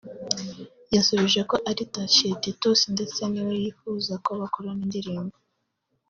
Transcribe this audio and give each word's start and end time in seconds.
yasubije 0.95 1.41
ko 1.49 1.55
ari 1.69 1.83
Thacien 1.93 2.33
Titus 2.41 2.79
ndetse 2.93 3.19
ni 3.31 3.41
we 3.47 3.53
yifuza 3.63 4.13
ko 4.25 4.29
bakorana 4.41 4.81
indirimbo 4.87 5.35